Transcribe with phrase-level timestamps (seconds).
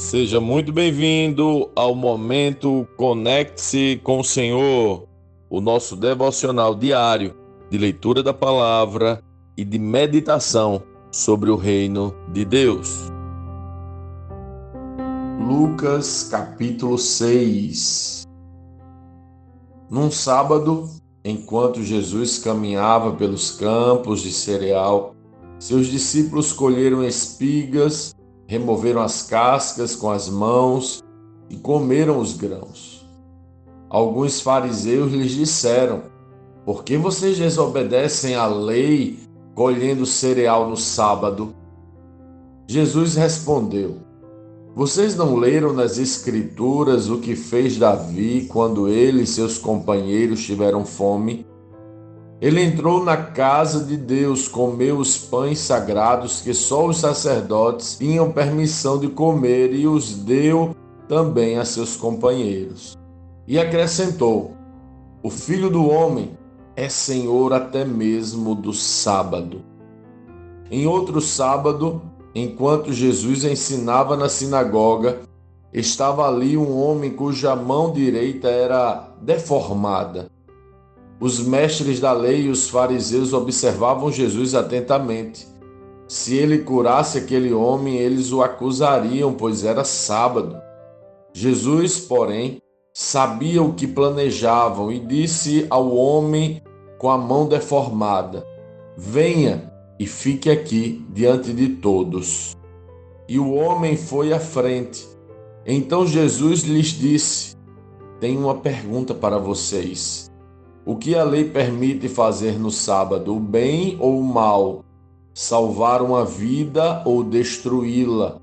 [0.00, 5.06] Seja muito bem-vindo ao momento Conecte-se com o Senhor,
[5.50, 7.36] o nosso devocional diário
[7.68, 9.22] de leitura da palavra
[9.58, 10.82] e de meditação
[11.12, 13.12] sobre o reino de Deus.
[15.46, 18.24] Lucas capítulo 6
[19.90, 20.88] Num sábado,
[21.22, 25.14] enquanto Jesus caminhava pelos campos de cereal,
[25.58, 28.14] seus discípulos colheram espigas
[28.50, 31.04] removeram as cascas com as mãos
[31.48, 33.08] e comeram os grãos.
[33.88, 36.02] Alguns fariseus lhes disseram:
[36.66, 39.20] Por que vocês desobedecem à lei
[39.54, 41.54] colhendo cereal no sábado?
[42.66, 43.98] Jesus respondeu:
[44.74, 50.84] Vocês não leram nas Escrituras o que fez Davi quando ele e seus companheiros tiveram
[50.84, 51.46] fome?
[52.40, 58.32] Ele entrou na casa de Deus, comeu os pães sagrados que só os sacerdotes tinham
[58.32, 60.74] permissão de comer e os deu
[61.06, 62.96] também a seus companheiros.
[63.46, 64.54] E acrescentou:
[65.22, 66.30] O filho do homem
[66.74, 69.60] é senhor até mesmo do sábado.
[70.70, 72.00] Em outro sábado,
[72.34, 75.18] enquanto Jesus ensinava na sinagoga,
[75.74, 80.30] estava ali um homem cuja mão direita era deformada
[81.20, 85.46] os mestres da lei e os fariseus observavam Jesus atentamente.
[86.08, 90.56] Se ele curasse aquele homem, eles o acusariam, pois era sábado.
[91.34, 92.62] Jesus, porém,
[92.94, 96.62] sabia o que planejavam e disse ao homem
[96.98, 98.44] com a mão deformada:
[98.96, 102.56] Venha e fique aqui diante de todos.
[103.28, 105.06] E o homem foi à frente.
[105.66, 107.54] Então Jesus lhes disse:
[108.18, 110.29] Tenho uma pergunta para vocês.
[110.84, 114.82] O que a lei permite fazer no sábado, o bem ou o mal?
[115.34, 118.40] Salvar uma vida ou destruí-la?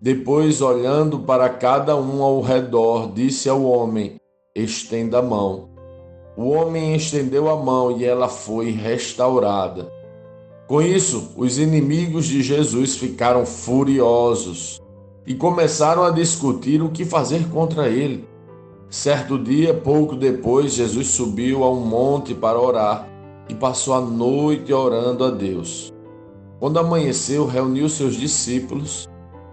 [0.00, 4.16] Depois, olhando para cada um ao redor, disse ao homem:
[4.54, 5.68] Estenda a mão.
[6.36, 9.90] O homem estendeu a mão e ela foi restaurada.
[10.66, 14.82] Com isso, os inimigos de Jesus ficaram furiosos
[15.24, 18.28] e começaram a discutir o que fazer contra ele.
[18.88, 23.08] Certo dia, pouco depois, Jesus subiu a um monte para orar
[23.48, 25.92] e passou a noite orando a Deus.
[26.60, 29.08] Quando amanheceu, reuniu seus discípulos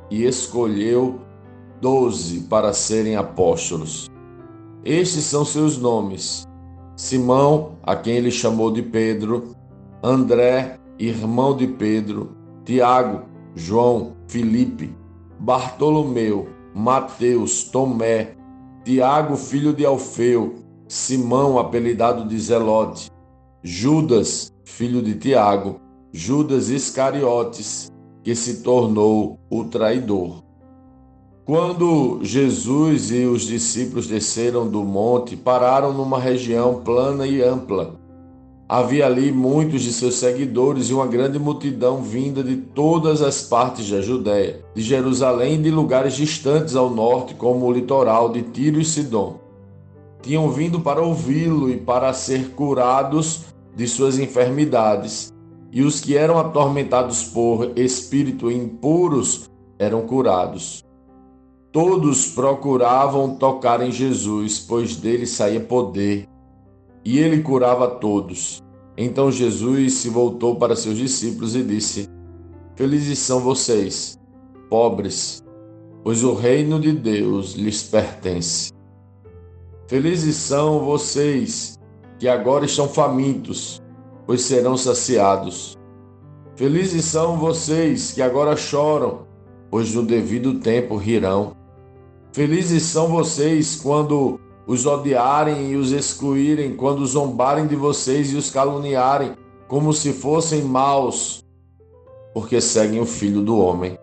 [0.09, 1.19] e escolheu
[1.81, 4.07] doze para serem apóstolos.
[4.85, 6.47] Estes são seus nomes:
[6.95, 9.55] Simão, a quem ele chamou de Pedro,
[10.01, 13.23] André, irmão de Pedro, Tiago,
[13.55, 14.95] João, Filipe,
[15.39, 18.35] Bartolomeu, Mateus, Tomé,
[18.83, 20.55] Tiago, filho de Alfeu,
[20.87, 23.09] Simão, apelidado de Zelote,
[23.63, 25.79] Judas, filho de Tiago,
[26.11, 27.89] Judas Iscariotes,
[28.21, 30.43] que se tornou o traidor.
[31.45, 38.02] Quando Jesus e os discípulos desceram do monte, pararam numa região plana e ampla
[38.67, 43.89] Havia ali muitos de seus seguidores e uma grande multidão vinda de todas as partes
[43.89, 48.79] da Judéia, de Jerusalém e de lugares distantes ao norte, como o litoral de Tiro
[48.79, 49.37] e Sidom.
[50.21, 53.41] Tinham vindo para ouvi-lo e para ser curados
[53.75, 55.33] de suas enfermidades,
[55.71, 60.83] e os que eram atormentados por espírito impuros eram curados.
[61.71, 66.27] Todos procuravam tocar em Jesus, pois dele saía poder
[67.05, 68.61] e ele curava todos.
[68.97, 72.07] Então Jesus se voltou para seus discípulos e disse:
[72.75, 74.17] Felizes são vocês,
[74.69, 75.43] pobres,
[76.03, 78.71] pois o reino de Deus lhes pertence.
[79.87, 81.77] Felizes são vocês
[82.19, 83.81] que agora estão famintos,
[84.25, 85.77] pois serão saciados.
[86.55, 89.25] Felizes são vocês que agora choram,
[89.69, 91.55] pois no devido tempo rirão.
[92.31, 98.49] Felizes são vocês quando os odiarem e os excluírem, quando zombarem de vocês e os
[98.49, 99.33] caluniarem,
[99.67, 101.43] como se fossem maus,
[102.33, 103.97] porque seguem o Filho do Homem.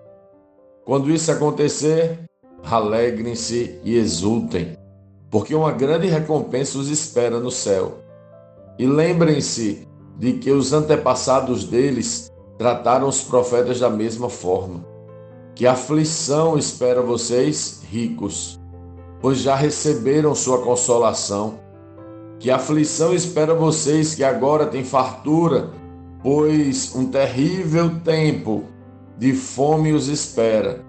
[0.85, 2.25] Quando isso acontecer,
[2.65, 4.77] alegrem-se e exultem,
[5.31, 7.99] porque uma grande recompensa os espera no céu.
[8.79, 9.87] E lembrem-se
[10.19, 14.85] de que os antepassados deles trataram os profetas da mesma forma.
[15.55, 18.60] Que aflição espera vocês, ricos
[19.21, 21.59] pois já receberam sua consolação.
[22.39, 25.71] Que aflição espera vocês que agora têm fartura,
[26.23, 28.65] pois um terrível tempo
[29.19, 30.83] de fome os espera.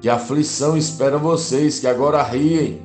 [0.00, 2.82] Que aflição espera vocês que agora riem,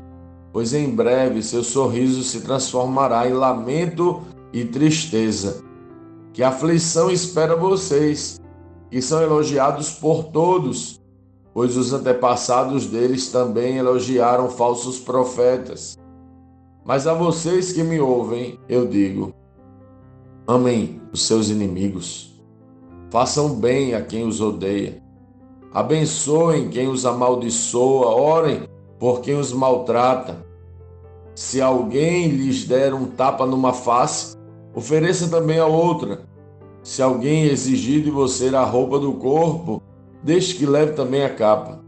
[0.52, 5.64] pois em breve seu sorriso se transformará em lamento e tristeza.
[6.32, 8.40] Que aflição espera vocês
[8.90, 11.02] que são elogiados por todos,
[11.54, 15.98] pois os antepassados deles também elogiaram falsos profetas.
[16.84, 19.34] Mas a vocês que me ouvem, eu digo:
[20.48, 22.34] amem os seus inimigos,
[23.12, 25.02] façam bem a quem os odeia,
[25.72, 28.68] abençoem quem os amaldiçoa, orem
[29.00, 30.44] por quem os maltrata.
[31.36, 34.38] Se alguém lhes der um tapa numa face,
[34.74, 36.22] ofereça também a outra.
[36.84, 39.83] Se alguém exigir de você a roupa do corpo,
[40.24, 41.84] deixe que leve também a capa.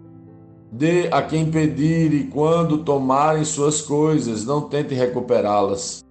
[0.71, 6.03] Dê a quem pedir e quando tomarem suas coisas, não tente recuperá-las.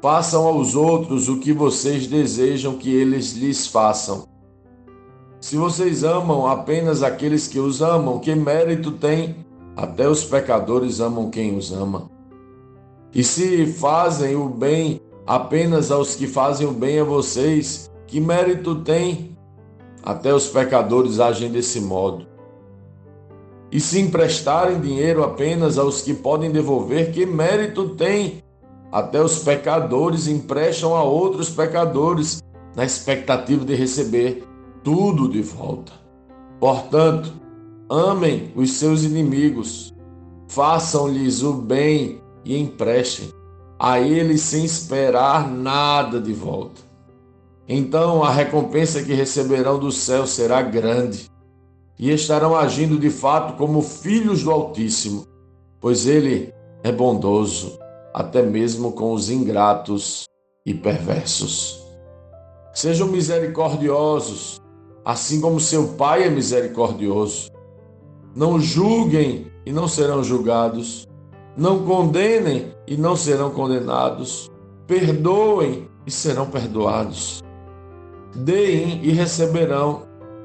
[0.00, 4.28] Façam aos outros o que vocês desejam que eles lhes façam.
[5.40, 9.44] Se vocês amam apenas aqueles que os amam, que mérito tem?
[9.76, 12.10] Até os pecadores amam quem os ama.
[13.12, 18.76] E se fazem o bem apenas aos que fazem o bem a vocês, que mérito
[18.82, 19.37] tem?
[20.08, 22.26] Até os pecadores agem desse modo.
[23.70, 28.42] E se emprestarem dinheiro apenas aos que podem devolver, que mérito tem?
[28.90, 32.42] Até os pecadores emprestam a outros pecadores,
[32.74, 34.48] na expectativa de receber
[34.82, 35.92] tudo de volta.
[36.58, 37.30] Portanto,
[37.86, 39.92] amem os seus inimigos,
[40.48, 43.28] façam-lhes o bem e emprestem
[43.78, 46.87] a eles sem esperar nada de volta.
[47.68, 51.30] Então a recompensa que receberão do céu será grande
[51.98, 55.26] e estarão agindo de fato como filhos do Altíssimo,
[55.78, 57.78] pois ele é bondoso
[58.14, 60.24] até mesmo com os ingratos
[60.64, 61.86] e perversos.
[62.72, 64.60] Sejam misericordiosos,
[65.04, 67.50] assim como seu Pai é misericordioso.
[68.34, 71.06] Não julguem e não serão julgados.
[71.56, 74.48] Não condenem e não serão condenados.
[74.86, 77.40] Perdoem e serão perdoados.
[78.34, 80.02] Deem e receberão.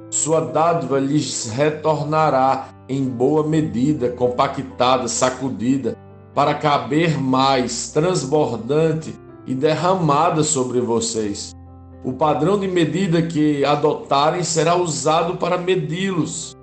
[0.10, 5.98] Sua dádiva lhes retornará em boa medida, compactada, sacudida,
[6.34, 9.14] para caber mais, transbordante
[9.46, 11.54] e derramada sobre vocês.
[12.04, 16.56] O padrão de medida que adotarem será usado para medi-los.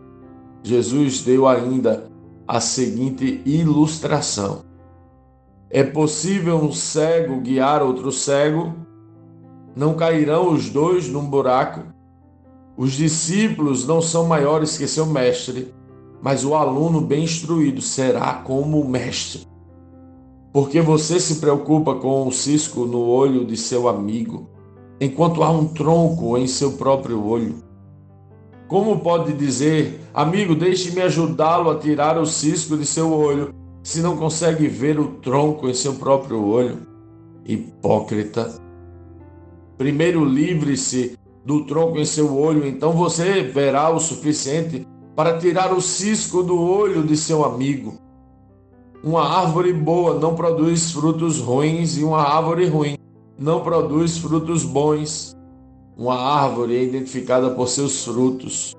[0.62, 2.04] Jesus deu ainda
[2.46, 4.62] a seguinte ilustração:
[5.70, 8.74] É possível um cego guiar outro cego?
[9.74, 11.82] Não cairão os dois num buraco?
[12.76, 15.72] Os discípulos não são maiores que seu mestre,
[16.22, 19.46] mas o aluno bem instruído será como o mestre.
[20.52, 24.48] Porque você se preocupa com o cisco no olho de seu amigo,
[25.00, 27.56] enquanto há um tronco em seu próprio olho.
[28.66, 34.16] Como pode dizer, amigo, deixe-me ajudá-lo a tirar o cisco de seu olho, se não
[34.16, 36.78] consegue ver o tronco em seu próprio olho?
[37.44, 38.69] Hipócrita.
[39.80, 44.86] Primeiro livre-se do tronco em seu olho, então você verá o suficiente
[45.16, 47.94] para tirar o cisco do olho de seu amigo.
[49.02, 52.98] Uma árvore boa não produz frutos ruins e uma árvore ruim
[53.38, 55.34] não produz frutos bons.
[55.96, 58.76] Uma árvore é identificada por seus frutos.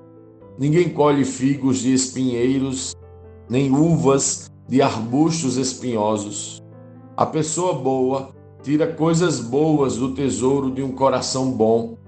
[0.56, 2.94] Ninguém colhe figos de espinheiros,
[3.50, 6.62] nem uvas de arbustos espinhosos.
[7.16, 8.30] A pessoa boa
[8.62, 11.98] tira coisas boas do tesouro de um coração bom,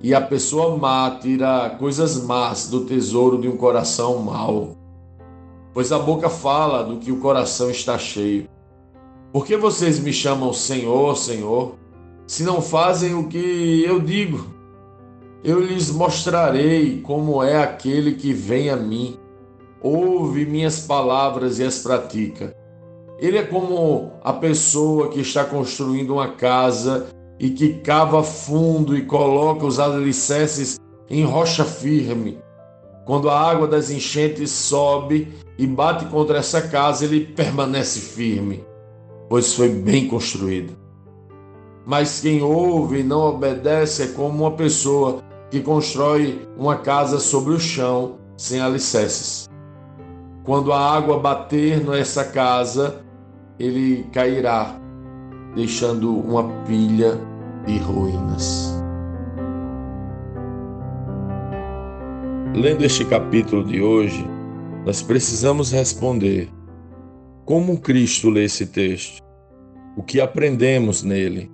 [0.00, 4.76] e a pessoa má tira coisas más do tesouro de um coração mau.
[5.74, 8.48] Pois a boca fala do que o coração está cheio.
[9.32, 11.74] Por que vocês me chamam Senhor, Senhor,
[12.26, 14.54] se não fazem o que eu digo.
[15.42, 19.16] Eu lhes mostrarei como é aquele que vem a mim,
[19.80, 22.56] ouve minhas palavras e as pratica.
[23.18, 27.08] Ele é como a pessoa que está construindo uma casa
[27.38, 30.78] e que cava fundo e coloca os alicerces
[31.10, 32.38] em rocha firme.
[33.04, 38.64] Quando a água das enchentes sobe e bate contra essa casa, ele permanece firme,
[39.28, 40.76] pois foi bem construído.
[41.84, 47.52] Mas quem ouve e não obedece é como uma pessoa que constrói uma casa sobre
[47.52, 49.48] o chão sem alicerces.
[50.44, 53.07] Quando a água bater nessa casa,
[53.58, 54.78] ele cairá,
[55.54, 57.18] deixando uma pilha
[57.66, 58.74] de ruínas.
[62.54, 64.24] Lendo este capítulo de hoje,
[64.84, 66.48] nós precisamos responder:
[67.44, 69.22] como Cristo lê esse texto?
[69.96, 71.50] O que aprendemos nele?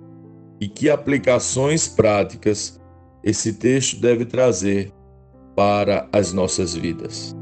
[0.59, 2.79] e que aplicações práticas
[3.23, 4.91] esse texto deve trazer
[5.55, 7.35] para as nossas vidas.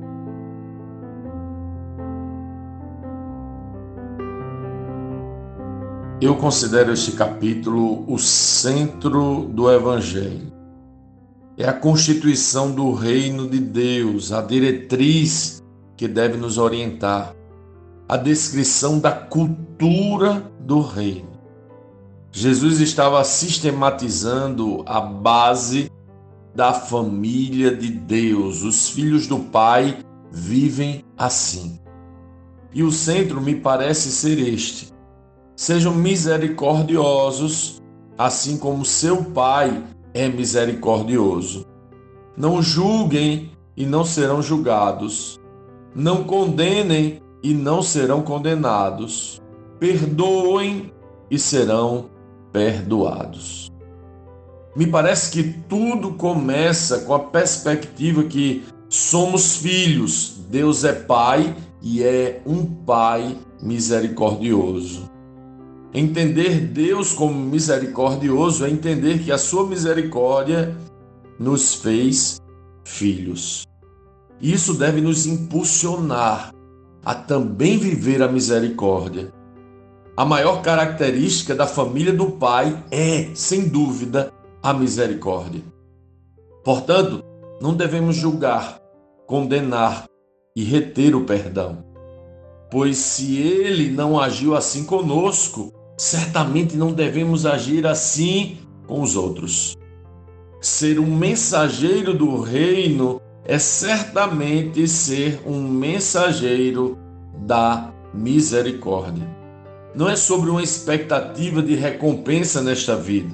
[6.23, 10.53] Eu considero este capítulo o centro do Evangelho.
[11.57, 15.61] é a constituição do reino de Deus, a diretriz
[15.97, 17.35] que deve nos orientar,
[18.07, 21.27] a descrição da cultura do reino.
[22.31, 25.91] Jesus estava sistematizando a base
[26.55, 28.63] da família de Deus.
[28.63, 29.97] Os filhos do Pai
[30.31, 31.81] vivem assim.
[32.73, 34.92] E o centro me parece ser este:
[35.55, 37.81] sejam misericordiosos,
[38.17, 39.83] assim como seu Pai
[40.13, 41.65] é misericordioso.
[42.37, 45.39] Não julguem e não serão julgados.
[45.95, 49.41] Não condenem e não serão condenados.
[49.79, 50.91] Perdoem
[51.29, 52.09] e serão
[52.51, 53.71] perdoados.
[54.75, 62.03] Me parece que tudo começa com a perspectiva que somos filhos, Deus é Pai e
[62.03, 65.12] é um Pai misericordioso.
[65.93, 70.75] Entender Deus como misericordioso é entender que a sua misericórdia
[71.39, 72.41] nos fez
[72.83, 73.67] filhos.
[74.41, 76.51] Isso deve nos impulsionar
[77.05, 79.31] a também viver a misericórdia.
[80.17, 84.33] A maior característica da família do Pai é, sem dúvida,
[84.63, 85.61] a misericórdia.
[86.63, 87.23] Portanto,
[87.61, 88.79] não devemos julgar,
[89.27, 90.05] condenar
[90.55, 91.85] e reter o perdão.
[92.71, 95.71] Pois se ele não agiu assim conosco,
[96.03, 99.77] certamente não devemos agir assim com os outros.
[100.59, 106.97] Ser um mensageiro do reino é certamente ser um mensageiro
[107.37, 109.25] da misericórdia.
[109.95, 113.33] Não é sobre uma expectativa de recompensa nesta vida,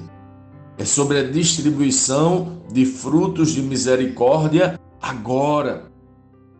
[0.78, 5.90] é sobre a distribuição de frutos de misericórdia agora,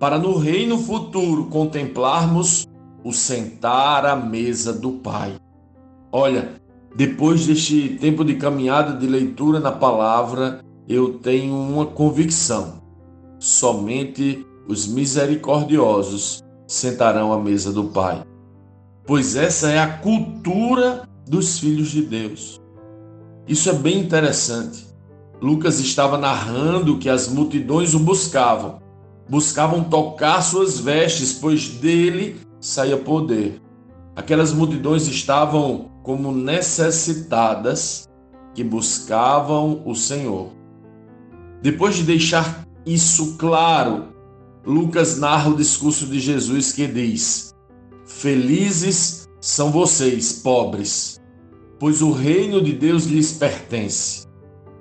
[0.01, 2.67] para no reino futuro contemplarmos
[3.05, 5.37] o sentar à mesa do Pai.
[6.13, 6.61] Olha,
[6.97, 12.83] depois deste tempo de caminhada de leitura na palavra, eu tenho uma convicção:
[13.39, 18.23] somente os misericordiosos sentarão à mesa do Pai.
[19.07, 22.61] Pois essa é a cultura dos filhos de Deus.
[23.47, 24.87] Isso é bem interessante.
[25.41, 28.81] Lucas estava narrando que as multidões o buscavam.
[29.29, 33.61] Buscavam tocar suas vestes, pois dele saía poder.
[34.21, 38.07] Aquelas multidões estavam como necessitadas
[38.55, 40.51] que buscavam o Senhor.
[41.63, 44.09] Depois de deixar isso claro,
[44.63, 47.55] Lucas narra o discurso de Jesus que diz:
[48.05, 51.19] Felizes são vocês, pobres,
[51.79, 54.27] pois o reino de Deus lhes pertence.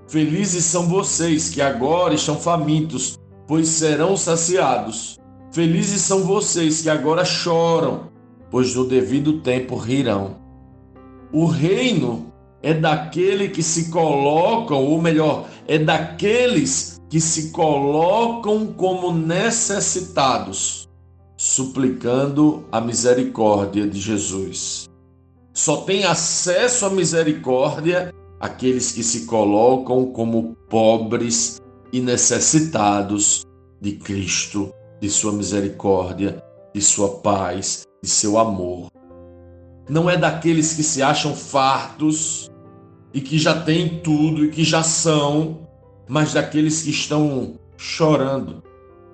[0.09, 3.17] Felizes são vocês que agora estão famintos,
[3.47, 5.17] pois serão saciados.
[5.53, 8.09] Felizes são vocês que agora choram,
[8.49, 10.37] pois no devido tempo rirão.
[11.31, 19.13] O reino é daquele que se colocam, ou melhor, é daqueles que se colocam como
[19.13, 20.87] necessitados,
[21.37, 24.89] suplicando a misericórdia de Jesus.
[25.53, 33.43] Só tem acesso à misericórdia aqueles que se colocam como pobres e necessitados
[33.81, 38.89] de Cristo, de sua misericórdia, de sua paz, de seu amor
[39.89, 42.49] não é daqueles que se acham fartos
[43.11, 45.67] e que já têm tudo e que já são,
[46.07, 48.63] mas daqueles que estão chorando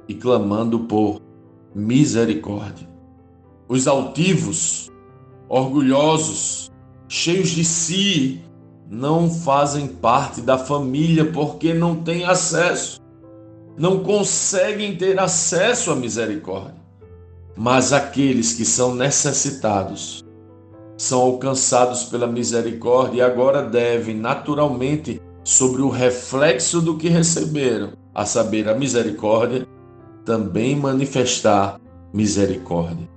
[0.08, 1.22] e clamando por
[1.74, 2.88] misericórdia.
[3.70, 4.92] Os altivos,
[5.48, 6.70] orgulhosos,
[7.08, 8.42] cheios de si,
[8.90, 13.02] não fazem parte da família porque não têm acesso,
[13.78, 16.85] não conseguem ter acesso à misericórdia.
[17.58, 20.24] Mas aqueles que são necessitados,
[20.98, 28.26] são alcançados pela misericórdia e agora devem, naturalmente, sobre o reflexo do que receberam, a
[28.26, 29.68] saber, a misericórdia,
[30.26, 31.80] também manifestar
[32.14, 33.08] misericórdia.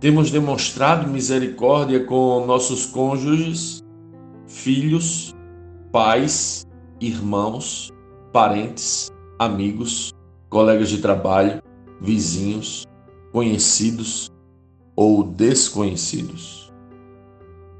[0.00, 3.82] Temos demonstrado misericórdia com nossos cônjuges,
[4.46, 5.34] filhos,
[5.92, 6.66] pais,
[7.00, 7.90] irmãos,
[8.32, 10.12] parentes, amigos,
[10.48, 11.62] colegas de trabalho,
[12.00, 12.84] vizinhos,
[13.34, 14.30] conhecidos
[14.94, 16.72] ou desconhecidos.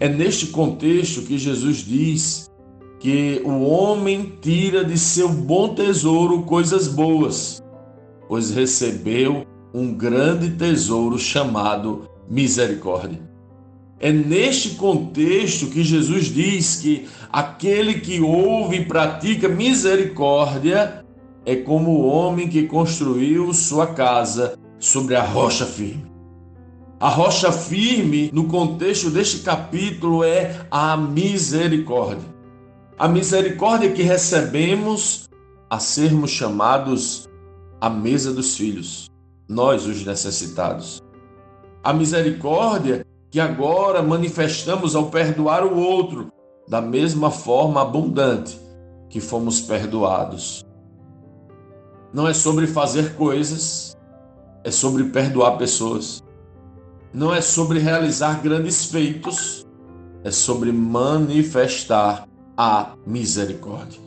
[0.01, 2.51] É neste contexto que Jesus diz
[2.99, 7.63] que o homem tira de seu bom tesouro coisas boas,
[8.27, 13.23] pois recebeu um grande tesouro chamado misericórdia.
[14.01, 21.05] É neste contexto que Jesus diz que aquele que ouve e pratica misericórdia
[21.47, 26.13] é como o homem que construiu sua casa sobre a rocha firme.
[27.01, 32.29] A rocha firme, no contexto deste capítulo, é a misericórdia.
[32.99, 35.27] A misericórdia que recebemos
[35.71, 37.27] a sermos chamados
[37.81, 39.11] à mesa dos filhos,
[39.49, 41.03] nós, os necessitados.
[41.83, 46.29] A misericórdia que agora manifestamos ao perdoar o outro,
[46.69, 48.61] da mesma forma abundante
[49.09, 50.63] que fomos perdoados.
[52.13, 53.94] Não é sobre fazer coisas,
[54.65, 56.23] é sobre perdoar pessoas.
[57.13, 59.65] Não é sobre realizar grandes feitos,
[60.25, 64.01] é sobre manifestar a misericórdia.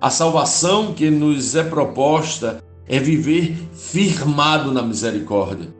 [0.00, 5.74] A salvação que nos é proposta é viver firmado na misericórdia.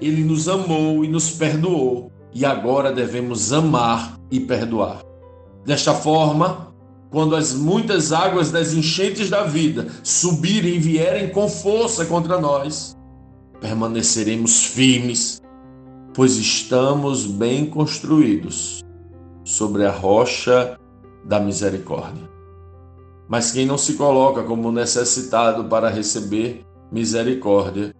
[0.00, 5.02] Ele nos amou e nos perdoou, e agora devemos amar e perdoar.
[5.64, 6.72] Desta forma,
[7.10, 12.96] quando as muitas águas das enchentes da vida subirem e vierem com força contra nós,
[13.60, 15.40] permaneceremos firmes,
[16.14, 18.82] pois estamos bem construídos
[19.44, 20.78] sobre a rocha
[21.24, 22.28] da misericórdia.
[23.28, 27.94] Mas quem não se coloca como necessitado para receber misericórdia,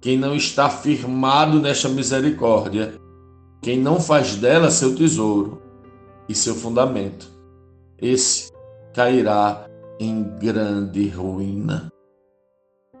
[0.00, 2.94] quem não está firmado nesta misericórdia,
[3.60, 5.60] quem não faz dela seu tesouro
[6.28, 7.28] e seu fundamento,
[8.00, 8.50] esse
[8.94, 9.66] cairá
[9.98, 11.90] em grande ruína.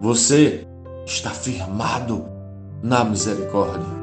[0.00, 0.66] Você
[1.10, 2.24] está firmado
[2.80, 4.00] na misericórdia.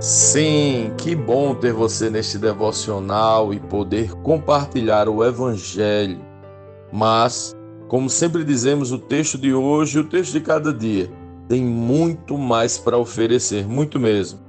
[0.00, 6.20] Sim, que bom ter você neste devocional e poder compartilhar o Evangelho.
[6.92, 7.56] Mas,
[7.88, 11.10] como sempre dizemos, o texto de hoje, o texto de cada dia,
[11.48, 14.40] tem muito mais para oferecer, muito mesmo.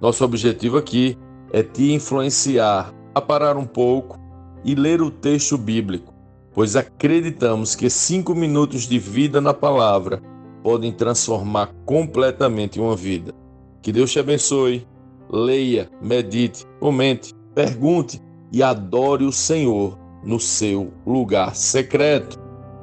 [0.00, 1.16] Nosso objetivo aqui
[1.52, 4.18] é te influenciar a parar um pouco
[4.64, 6.12] e ler o texto bíblico,
[6.52, 10.22] pois acreditamos que cinco minutos de vida na palavra
[10.62, 13.34] podem transformar completamente uma vida.
[13.80, 14.86] Que Deus te abençoe
[15.32, 18.20] leia, medite, comente, pergunte
[18.52, 22.38] e adore o Senhor no seu lugar secreto.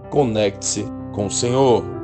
[0.10, 1.99] Conecte-se com o Senhor.